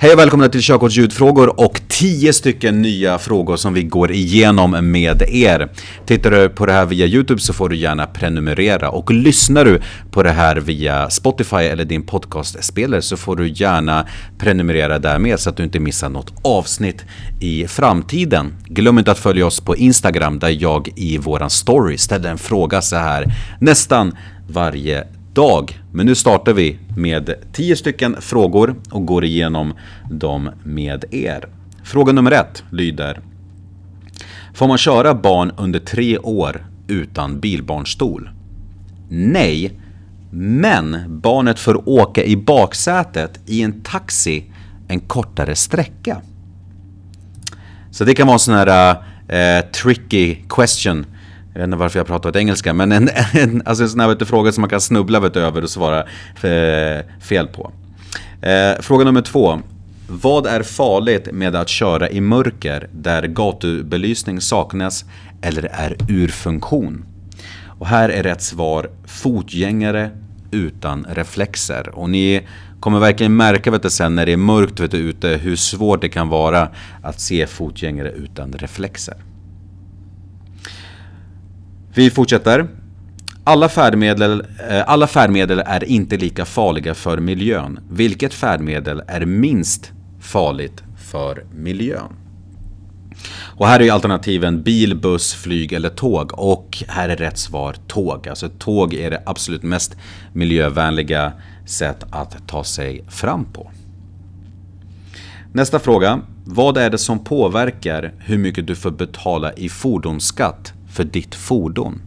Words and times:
Hej 0.00 0.12
och 0.12 0.18
välkomna 0.18 0.48
till 0.48 0.62
Körkortsljudfrågor 0.62 1.60
och 1.60 1.80
10 1.88 2.32
stycken 2.32 2.82
nya 2.82 3.18
frågor 3.18 3.56
som 3.56 3.74
vi 3.74 3.82
går 3.82 4.12
igenom 4.12 4.90
med 4.90 5.22
er. 5.22 5.68
Tittar 6.06 6.30
du 6.30 6.48
på 6.48 6.66
det 6.66 6.72
här 6.72 6.86
via 6.86 7.06
Youtube 7.06 7.40
så 7.40 7.52
får 7.52 7.68
du 7.68 7.76
gärna 7.76 8.06
prenumerera 8.06 8.90
och 8.90 9.10
lyssnar 9.10 9.64
du 9.64 9.80
på 10.10 10.22
det 10.22 10.30
här 10.30 10.56
via 10.56 11.10
Spotify 11.10 11.56
eller 11.56 11.84
din 11.84 12.02
podcastspelare 12.02 13.02
så 13.02 13.16
får 13.16 13.36
du 13.36 13.48
gärna 13.48 14.06
prenumerera 14.38 14.98
där 14.98 15.18
med 15.18 15.40
så 15.40 15.50
att 15.50 15.56
du 15.56 15.62
inte 15.62 15.80
missar 15.80 16.08
något 16.08 16.32
avsnitt 16.42 17.04
i 17.40 17.66
framtiden. 17.66 18.54
Glöm 18.64 18.98
inte 18.98 19.10
att 19.10 19.18
följa 19.18 19.46
oss 19.46 19.60
på 19.60 19.76
Instagram 19.76 20.38
där 20.38 20.62
jag 20.62 20.88
i 20.96 21.18
våran 21.18 21.50
story 21.50 21.98
ställer 21.98 22.30
en 22.30 22.38
fråga 22.38 22.82
så 22.82 22.96
här 22.96 23.24
nästan 23.60 24.16
varje 24.48 25.04
dag. 25.38 25.80
Men 25.92 26.06
nu 26.06 26.14
startar 26.14 26.52
vi 26.52 26.78
med 26.96 27.34
10 27.52 27.76
stycken 27.76 28.16
frågor 28.20 28.76
och 28.90 29.06
går 29.06 29.24
igenom 29.24 29.74
dem 30.10 30.50
med 30.64 31.04
er. 31.10 31.48
Fråga 31.84 32.12
nummer 32.12 32.30
ett 32.30 32.62
lyder 32.70 33.20
Får 34.54 34.68
man 34.68 34.78
köra 34.78 35.14
barn 35.14 35.52
under 35.56 35.78
tre 35.78 36.18
år 36.18 36.66
utan 36.88 37.40
bilbarnstol? 37.40 38.30
Nej, 39.08 39.80
men 40.30 40.96
barnet 41.08 41.58
får 41.58 41.88
åka 41.88 42.24
i 42.24 42.36
baksätet 42.36 43.40
i 43.46 43.62
en 43.62 43.82
taxi 43.82 44.44
en 44.88 45.00
kortare 45.00 45.54
sträcka. 45.54 46.20
Så 47.90 48.04
det 48.04 48.14
kan 48.14 48.26
vara 48.26 48.34
en 48.34 48.38
sån 48.38 48.54
här 48.54 48.90
uh, 48.92 49.70
tricky 49.70 50.36
question 50.48 51.06
jag 51.52 51.60
vet 51.60 51.64
inte 51.64 51.76
varför 51.76 51.98
jag 51.98 52.06
pratar 52.06 52.36
engelska, 52.36 52.74
men 52.74 52.92
en, 52.92 53.08
en, 53.32 53.62
alltså 53.64 53.84
en 53.84 53.90
sån 53.90 54.00
här 54.00 54.24
fråga 54.24 54.52
som 54.52 54.60
man 54.60 54.70
kan 54.70 54.80
snubbla 54.80 55.20
vet 55.20 55.36
över 55.36 55.62
och 55.62 55.70
svara 55.70 56.00
eh, 56.42 57.04
fel 57.20 57.46
på. 57.46 57.72
Eh, 58.42 58.80
fråga 58.80 59.04
nummer 59.04 59.22
två. 59.22 59.60
Vad 60.10 60.46
är 60.46 60.62
farligt 60.62 61.28
med 61.32 61.56
att 61.56 61.68
köra 61.68 62.10
i 62.10 62.20
mörker 62.20 62.88
där 62.92 63.22
gatubelysning 63.22 64.40
saknas 64.40 65.04
eller 65.42 65.64
är 65.64 65.96
ur 66.08 66.28
funktion? 66.28 67.04
Och 67.78 67.86
här 67.86 68.08
är 68.08 68.22
rätt 68.22 68.42
svar 68.42 68.90
fotgängare 69.06 70.10
utan 70.50 71.06
reflexer. 71.08 71.88
Och 71.88 72.10
ni 72.10 72.46
kommer 72.80 72.98
verkligen 72.98 73.36
märka 73.36 73.70
vet 73.70 73.82
du, 73.82 73.90
sen 73.90 74.14
när 74.14 74.26
det 74.26 74.32
är 74.32 74.36
mörkt 74.36 74.80
vet 74.80 74.90
du, 74.90 74.98
ute 74.98 75.28
hur 75.28 75.56
svårt 75.56 76.00
det 76.00 76.08
kan 76.08 76.28
vara 76.28 76.68
att 77.02 77.20
se 77.20 77.46
fotgängare 77.46 78.10
utan 78.10 78.52
reflexer. 78.52 79.16
Vi 81.94 82.10
fortsätter. 82.10 82.68
Alla 83.44 83.68
färdmedel, 83.68 84.44
eh, 84.70 84.82
alla 84.86 85.06
färdmedel 85.06 85.62
är 85.66 85.84
inte 85.84 86.16
lika 86.16 86.44
farliga 86.44 86.94
för 86.94 87.18
miljön. 87.18 87.80
Vilket 87.90 88.34
färdmedel 88.34 89.02
är 89.06 89.24
minst 89.26 89.92
farligt 90.20 90.82
för 90.98 91.44
miljön? 91.54 92.12
Och 93.58 93.66
här 93.66 93.82
är 93.82 93.92
alternativen 93.92 94.62
bil, 94.62 94.96
buss, 94.96 95.34
flyg 95.34 95.72
eller 95.72 95.88
tåg. 95.88 96.30
Och 96.34 96.84
här 96.88 97.08
är 97.08 97.16
rätt 97.16 97.38
svar 97.38 97.76
tåg. 97.86 98.28
Alltså 98.28 98.48
tåg 98.48 98.94
är 98.94 99.10
det 99.10 99.22
absolut 99.26 99.62
mest 99.62 99.96
miljövänliga 100.32 101.32
sätt 101.66 102.04
att 102.10 102.48
ta 102.48 102.64
sig 102.64 103.04
fram 103.08 103.44
på. 103.44 103.70
Nästa 105.52 105.78
fråga. 105.78 106.20
Vad 106.44 106.76
är 106.76 106.90
det 106.90 106.98
som 106.98 107.24
påverkar 107.24 108.14
hur 108.18 108.38
mycket 108.38 108.66
du 108.66 108.74
får 108.76 108.90
betala 108.90 109.52
i 109.52 109.68
fordonsskatt 109.68 110.72
för 110.98 111.04
ditt 111.04 111.34
fordon. 111.34 112.00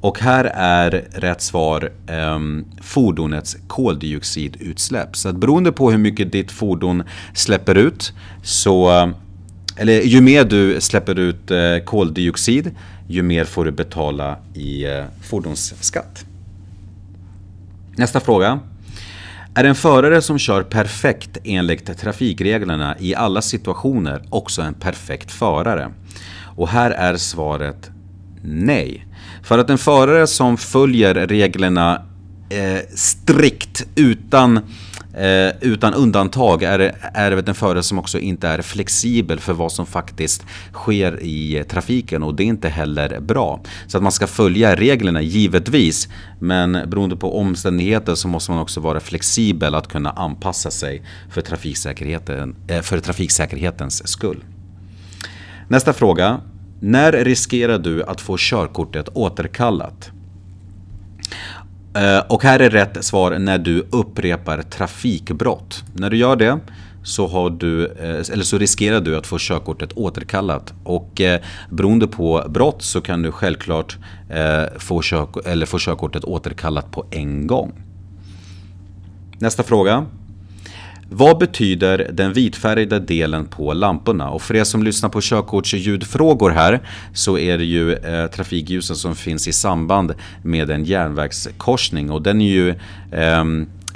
Och 0.00 0.18
här 0.18 0.44
är 0.54 0.90
rätt 1.12 1.40
svar 1.42 1.92
eh, 2.06 2.38
fordonets 2.82 3.56
koldioxidutsläpp. 3.68 5.16
Så 5.16 5.28
att 5.28 5.36
beroende 5.36 5.72
på 5.72 5.90
hur 5.90 5.98
mycket 5.98 6.32
ditt 6.32 6.50
fordon 6.50 7.02
släpper 7.34 7.74
ut 7.74 8.12
så 8.42 9.12
eller 9.76 10.00
ju 10.02 10.20
mer 10.20 10.44
du 10.44 10.80
släpper 10.80 11.18
ut 11.18 11.50
eh, 11.50 11.78
koldioxid 11.84 12.70
ju 13.08 13.22
mer 13.22 13.44
får 13.44 13.64
du 13.64 13.70
betala 13.70 14.36
i 14.54 14.84
eh, 14.84 15.04
fordonsskatt. 15.22 16.24
Nästa 17.96 18.20
fråga. 18.20 18.60
Är 19.54 19.64
en 19.64 19.74
förare 19.74 20.22
som 20.22 20.38
kör 20.38 20.62
perfekt 20.62 21.38
enligt 21.44 21.98
trafikreglerna 21.98 22.96
i 22.98 23.14
alla 23.14 23.42
situationer 23.42 24.22
också 24.30 24.62
en 24.62 24.74
perfekt 24.74 25.30
förare? 25.30 25.90
Och 26.56 26.68
här 26.68 26.90
är 26.90 27.16
svaret 27.16 27.90
nej. 28.42 29.06
För 29.42 29.58
att 29.58 29.70
en 29.70 29.78
förare 29.78 30.26
som 30.26 30.56
följer 30.56 31.14
reglerna 31.14 32.02
eh, 32.50 32.80
strikt 32.94 33.86
utan, 33.94 34.56
eh, 35.14 35.50
utan 35.60 35.94
undantag 35.94 36.62
är, 36.62 36.94
är 37.14 37.48
en 37.48 37.54
förare 37.54 37.82
som 37.82 37.98
också 37.98 38.18
inte 38.18 38.48
är 38.48 38.62
flexibel 38.62 39.40
för 39.40 39.52
vad 39.52 39.72
som 39.72 39.86
faktiskt 39.86 40.44
sker 40.72 41.22
i 41.22 41.64
trafiken 41.68 42.22
och 42.22 42.34
det 42.34 42.42
är 42.42 42.46
inte 42.46 42.68
heller 42.68 43.20
bra. 43.20 43.60
Så 43.86 43.96
att 43.96 44.02
man 44.02 44.12
ska 44.12 44.26
följa 44.26 44.76
reglerna 44.76 45.22
givetvis 45.22 46.08
men 46.38 46.72
beroende 46.72 47.16
på 47.16 47.38
omständigheter 47.38 48.14
så 48.14 48.28
måste 48.28 48.50
man 48.50 48.60
också 48.60 48.80
vara 48.80 49.00
flexibel 49.00 49.74
att 49.74 49.88
kunna 49.88 50.10
anpassa 50.10 50.70
sig 50.70 51.02
för, 51.30 51.40
trafiksäkerheten, 51.40 52.56
eh, 52.68 52.80
för 52.80 53.00
trafiksäkerhetens 53.00 54.08
skull. 54.08 54.44
Nästa 55.68 55.92
fråga. 55.92 56.40
När 56.80 57.12
riskerar 57.12 57.78
du 57.78 58.02
att 58.02 58.20
få 58.20 58.36
körkortet 58.38 59.08
återkallat? 59.14 60.10
Eh, 61.94 62.18
och 62.28 62.42
här 62.42 62.60
är 62.60 62.70
rätt 62.70 63.04
svar 63.04 63.38
när 63.38 63.58
du 63.58 63.86
upprepar 63.90 64.62
trafikbrott. 64.62 65.84
När 65.94 66.10
du 66.10 66.16
gör 66.16 66.36
det 66.36 66.58
så, 67.02 67.26
har 67.26 67.50
du, 67.50 67.86
eh, 67.86 68.32
eller 68.32 68.42
så 68.42 68.58
riskerar 68.58 69.00
du 69.00 69.16
att 69.16 69.26
få 69.26 69.36
körkortet 69.38 69.92
återkallat. 69.92 70.74
Och 70.84 71.20
eh, 71.20 71.40
beroende 71.70 72.06
på 72.06 72.44
brott 72.48 72.82
så 72.82 73.00
kan 73.00 73.22
du 73.22 73.32
självklart 73.32 73.98
eh, 74.28 74.78
få, 74.78 75.02
kör, 75.02 75.48
eller 75.48 75.66
få 75.66 75.78
körkortet 75.78 76.24
återkallat 76.24 76.90
på 76.90 77.06
en 77.10 77.46
gång. 77.46 77.72
Nästa 79.38 79.62
fråga. 79.62 80.06
Vad 81.12 81.38
betyder 81.38 82.10
den 82.12 82.32
vitfärgade 82.32 82.98
delen 82.98 83.46
på 83.46 83.72
lamporna? 83.72 84.30
Och 84.30 84.42
för 84.42 84.56
er 84.56 84.64
som 84.64 84.82
lyssnar 84.82 85.08
på 85.08 85.20
körkortsljudfrågor 85.20 86.50
här 86.50 86.80
så 87.12 87.38
är 87.38 87.58
det 87.58 87.64
ju 87.64 87.92
eh, 87.94 88.26
trafikljusen 88.26 88.96
som 88.96 89.14
finns 89.14 89.48
i 89.48 89.52
samband 89.52 90.14
med 90.42 90.70
en 90.70 90.84
järnvägskorsning 90.84 92.10
och 92.10 92.22
den 92.22 92.40
är 92.40 92.50
ju 92.50 92.68
eh, 93.12 93.44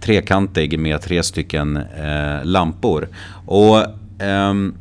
trekantig 0.00 0.78
med 0.78 1.02
tre 1.02 1.22
stycken 1.22 1.76
eh, 1.76 2.44
lampor. 2.44 3.08
Och 3.46 3.84
ehm, 4.18 4.74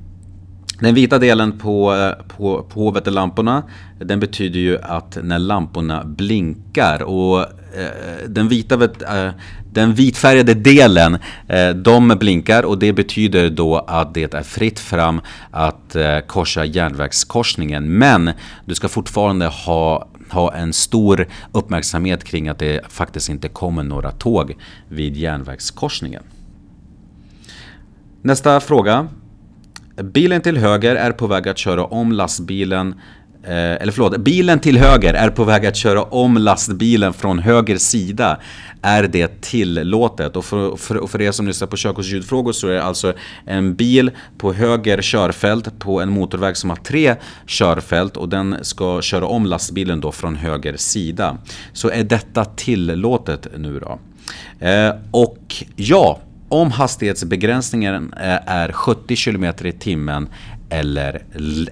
den 0.80 0.96
vita 0.96 1.19
delen 1.19 1.59
på, 1.59 1.94
eh, 1.96 2.25
på, 2.28 2.63
på 2.69 2.80
hovet 2.80 3.13
lamporna 3.13 3.63
den 4.00 4.19
betyder 4.19 4.59
ju 4.59 4.78
att 4.81 5.18
när 5.24 5.40
lamporna 5.40 6.03
blinkar 6.03 7.03
och 7.03 7.46
Eh, 7.75 8.30
den, 8.30 8.47
vita, 8.47 8.84
eh, 8.84 9.31
den 9.72 9.94
vitfärgade 9.94 10.53
delen 10.53 11.18
eh, 11.47 11.69
de 11.69 12.08
blinkar 12.08 12.63
och 12.63 12.78
det 12.78 12.94
betyder 12.94 13.50
då 13.50 13.78
att 13.78 14.13
det 14.13 14.34
är 14.34 14.44
fritt 14.44 14.80
fram 14.80 15.22
att 15.52 15.96
korsa 16.28 16.66
järnvägskorsningen 16.66 17.97
men 17.97 18.31
du 18.66 18.75
ska 18.75 18.88
fortfarande 18.88 19.46
ha 19.46 20.08
ha 20.30 20.53
en 20.53 20.74
stor 20.74 21.28
uppmärksamhet 21.52 22.24
kring 22.24 22.47
att 22.47 22.59
det 22.59 22.81
faktiskt 22.90 23.30
inte 23.30 23.50
kommer 23.50 23.84
några 23.84 24.12
tåg 24.12 24.57
vid 24.90 25.18
järnvägskorsningen. 25.18 26.24
Nästa 28.22 28.59
fråga. 28.59 29.07
Bilen 30.03 30.42
till 30.42 30.57
höger 30.57 30.96
är 30.96 31.12
på 31.12 31.28
väg 31.28 31.47
att 31.47 31.57
köra 31.57 31.86
om 31.86 32.12
lastbilen 32.12 32.96
Eh, 33.47 33.81
eller 33.81 33.91
förlåt, 33.91 34.17
bilen 34.17 34.59
till 34.59 34.78
höger 34.78 35.13
är 35.13 35.29
på 35.29 35.44
väg 35.44 35.66
att 35.66 35.75
köra 35.75 36.03
om 36.03 36.38
lastbilen 36.38 37.13
från 37.13 37.39
höger 37.39 37.78
sida. 37.78 38.38
Är 38.81 39.03
det 39.03 39.41
tillåtet? 39.41 40.35
Och 40.35 40.45
för, 40.45 40.75
för, 40.75 41.07
för 41.07 41.22
er 41.22 41.31
som 41.31 41.47
lyssnar 41.47 41.67
på 41.67 41.78
körkortsljudfrågor 41.78 42.51
så 42.51 42.67
är 42.67 42.73
det 42.73 42.83
alltså 42.83 43.13
en 43.45 43.75
bil 43.75 44.12
på 44.38 44.53
höger 44.53 45.01
körfält 45.01 45.80
på 45.80 46.01
en 46.01 46.09
motorväg 46.09 46.57
som 46.57 46.69
har 46.69 46.77
tre 46.77 47.15
körfält 47.47 48.18
och 48.18 48.30
den 48.30 48.56
ska 48.62 49.01
köra 49.01 49.25
om 49.25 49.45
lastbilen 49.45 50.01
då 50.01 50.12
från 50.12 50.36
höger 50.36 50.77
sida. 50.77 51.38
Så 51.74 51.89
är 51.89 52.03
detta 52.03 52.45
tillåtet 52.45 53.47
nu 53.57 53.80
då? 53.80 54.00
Eh, 54.65 54.94
och 55.12 55.56
ja, 55.75 56.19
om 56.50 56.71
hastighetsbegränsningen 56.71 58.13
är 58.45 58.71
70 58.71 59.15
km 59.15 59.44
i 59.44 59.71
timmen 59.71 60.30
eller, 60.69 61.24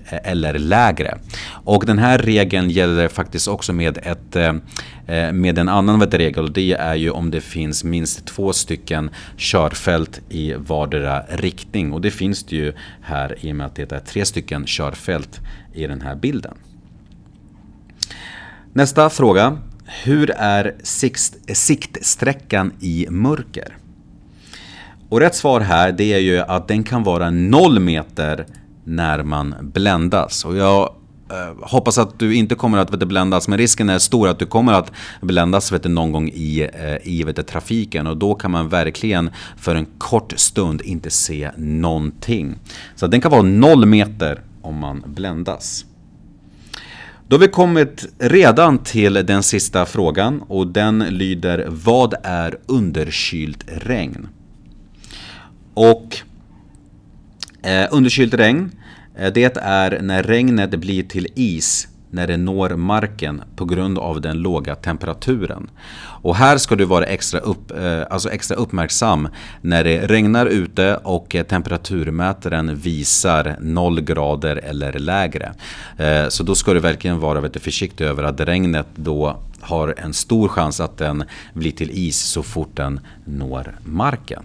eller 0.08 0.60
lägre. 0.60 1.18
Och 1.46 1.86
den 1.86 2.00
här 2.00 2.18
regeln 2.18 2.70
gäller 2.70 3.08
faktiskt 3.08 3.48
också 3.48 3.74
med, 3.74 3.98
ett, 3.98 4.36
eh, 4.36 4.54
eh, 5.08 5.34
med 5.34 5.58
en 5.58 5.70
annan 5.70 6.02
regel 6.02 6.44
och 6.44 6.52
det 6.52 6.74
är 6.74 6.96
ju 6.96 7.10
om 7.10 7.32
det 7.32 7.42
finns 7.42 7.84
minst 7.84 8.26
två 8.26 8.54
stycken 8.54 9.10
körfält 9.38 10.22
i 10.30 10.54
vardera 10.54 11.24
riktning. 11.30 11.94
Och 11.94 12.02
det 12.02 12.12
finns 12.12 12.44
det 12.44 12.56
ju 12.56 12.74
här 13.02 13.36
i 13.42 13.52
och 13.52 13.56
med 13.56 13.66
att 13.66 13.76
det 13.76 13.92
är 13.92 14.00
tre 14.00 14.26
stycken 14.26 14.66
körfält 14.66 15.40
i 15.74 15.88
den 15.88 16.02
här 16.02 16.16
bilden. 16.16 16.54
Nästa 18.74 19.10
fråga. 19.10 19.58
Hur 20.04 20.32
är 20.32 20.76
siktsträckan 21.54 22.72
i 22.80 23.08
mörker? 23.10 23.78
Och 25.14 25.20
rätt 25.20 25.36
svar 25.36 25.60
här 25.60 25.92
det 25.92 26.14
är 26.14 26.20
ju 26.20 26.40
att 26.40 26.68
den 26.68 26.84
kan 26.84 27.04
vara 27.04 27.30
0 27.30 27.80
meter 27.80 28.46
när 28.84 29.24
man 29.24 29.56
bländas. 29.62 30.46
Och 30.46 30.58
jag 30.58 30.96
eh, 31.32 31.68
hoppas 31.68 31.98
att 31.98 32.20
du 32.20 32.36
inte 32.36 32.56
kommer 32.56 32.78
att 32.78 32.94
vet, 32.94 33.08
bländas, 33.08 33.48
men 33.48 33.58
risken 33.58 33.90
är 33.90 34.00
stor 34.00 34.28
att 34.28 34.40
du 34.40 34.46
kommer 34.46 34.74
att 34.74 34.92
bländas 35.22 35.72
vet, 35.72 35.84
någon 35.84 36.12
gång 36.12 36.30
i, 36.30 36.70
eh, 36.74 37.08
i 37.08 37.24
vet, 37.24 37.48
trafiken. 37.48 38.08
Och 38.08 38.18
då 38.18 38.36
kan 38.36 38.52
man 38.52 38.70
verkligen 38.70 39.30
för 39.58 39.76
en 39.76 39.86
kort 39.98 40.34
stund 40.40 40.82
inte 40.82 41.10
se 41.10 41.52
någonting. 41.58 42.56
Så 42.96 43.08
den 43.08 43.22
kan 43.22 43.32
vara 43.32 43.42
0 43.42 43.86
meter 43.86 44.42
om 44.62 44.80
man 44.80 45.04
bländas. 45.06 45.86
Då 47.28 47.36
har 47.36 47.42
vi 47.42 47.48
kommit 47.48 48.06
redan 48.20 48.78
till 48.78 49.14
den 49.14 49.44
sista 49.44 49.86
frågan 49.86 50.42
och 50.48 50.68
den 50.68 51.00
lyder 51.00 51.66
Vad 51.70 52.14
är 52.24 52.58
underkylt 52.68 53.66
regn? 53.68 54.28
Och 55.74 56.18
eh, 57.62 57.88
underkylt 57.92 58.34
regn, 58.34 58.72
eh, 59.16 59.34
det 59.34 59.58
är 59.58 60.02
när 60.02 60.24
regnet 60.24 60.72
blir 60.80 61.04
till 61.04 61.28
is 61.36 61.88
när 62.14 62.28
det 62.28 62.38
når 62.38 62.70
marken 62.70 63.42
på 63.56 63.66
grund 63.66 63.98
av 63.98 64.22
den 64.22 64.38
låga 64.38 64.76
temperaturen. 64.76 65.70
Och 66.24 66.36
här 66.36 66.58
ska 66.58 66.76
du 66.76 66.86
vara 66.86 67.06
extra, 67.06 67.40
upp, 67.40 67.72
eh, 67.72 68.02
alltså 68.10 68.30
extra 68.30 68.58
uppmärksam 68.58 69.28
när 69.62 69.84
det 69.84 70.08
regnar 70.08 70.46
ute 70.46 70.96
och 70.96 71.36
eh, 71.36 71.44
temperaturmätaren 71.44 72.76
visar 72.76 73.58
0 73.62 74.02
grader 74.02 74.56
eller 74.56 74.94
lägre. 74.94 75.54
Eh, 75.98 76.28
så 76.30 76.44
då 76.44 76.56
ska 76.56 76.74
du 76.74 76.80
verkligen 76.80 77.20
vara 77.20 77.40
lite 77.40 77.60
försiktig 77.60 78.06
över 78.06 78.24
att 78.24 78.40
regnet 78.40 78.88
då 78.96 79.38
har 79.62 79.96
en 79.98 80.14
stor 80.14 80.48
chans 80.48 80.80
att 80.80 80.98
den 80.98 81.24
blir 81.54 81.72
till 81.72 81.92
is 81.92 82.22
så 82.22 82.44
fort 82.44 82.76
den 82.76 83.00
når 83.26 83.76
marken. 83.86 84.44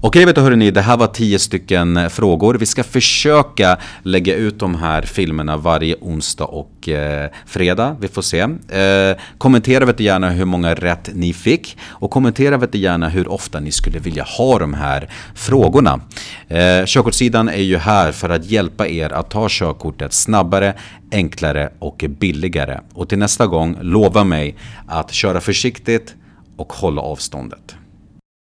Okej, 0.00 0.24
vet 0.24 0.34
du 0.34 0.40
hörni, 0.40 0.70
det 0.70 0.80
här 0.80 0.96
var 0.96 1.06
tio 1.06 1.38
stycken 1.38 1.96
eh, 1.96 2.08
frågor. 2.08 2.54
Vi 2.54 2.66
ska 2.66 2.84
försöka 2.84 3.78
lägga 4.02 4.34
ut 4.34 4.58
de 4.58 4.74
här 4.74 5.02
filmerna 5.02 5.56
varje 5.56 5.96
onsdag 6.00 6.44
och 6.44 6.88
eh, 6.88 7.30
fredag. 7.46 7.96
Vi 8.00 8.08
får 8.08 8.22
se. 8.22 8.40
Eh, 8.40 9.16
kommentera 9.38 9.84
vet 9.84 9.98
du 9.98 10.04
gärna 10.04 10.30
hur 10.30 10.44
många 10.44 10.74
rätt 10.74 11.10
ni 11.14 11.32
fick 11.32 11.76
och 11.88 12.10
kommentera 12.10 12.56
vet 12.56 12.72
du 12.72 12.78
gärna 12.78 13.08
hur 13.08 13.28
ofta 13.28 13.60
ni 13.60 13.72
skulle 13.72 13.98
vilja 13.98 14.22
ha 14.22 14.58
de 14.58 14.74
här 14.74 15.08
frågorna. 15.34 16.00
Eh, 16.48 16.84
körkortssidan 16.86 17.48
är 17.48 17.62
ju 17.62 17.76
här 17.76 18.12
för 18.12 18.28
att 18.28 18.44
hjälpa 18.50 18.88
er 18.88 19.12
att 19.12 19.30
ta 19.30 19.46
körkortet 19.50 20.12
snabbare, 20.12 20.74
enklare 21.12 21.72
och 21.78 22.04
billigare. 22.08 22.80
Och 22.94 23.08
till 23.08 23.18
nästa 23.18 23.46
gång, 23.46 23.78
lova 23.80 24.24
mig 24.24 24.56
att 24.86 25.12
köra 25.12 25.40
försiktigt 25.40 26.14
och 26.56 26.72
hålla 26.72 27.02
avståndet. 27.02 27.74